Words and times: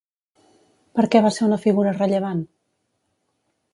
Per 0.99 1.05
què 1.15 1.21
va 1.25 1.31
ser 1.35 1.45
una 1.49 1.61
figura 1.67 1.93
rellevant? 1.99 2.43